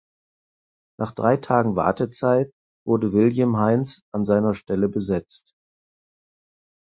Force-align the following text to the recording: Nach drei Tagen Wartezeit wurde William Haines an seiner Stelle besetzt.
Nach 0.99 1.11
drei 1.11 1.37
Tagen 1.37 1.75
Wartezeit 1.75 2.51
wurde 2.87 3.13
William 3.13 3.57
Haines 3.57 4.01
an 4.11 4.25
seiner 4.25 4.55
Stelle 4.55 4.89
besetzt. 4.89 5.53